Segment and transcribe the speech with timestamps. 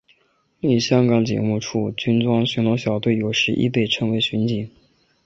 [0.59, 4.67] 另香港警务处军装巡逻小队有时亦被称为巡警。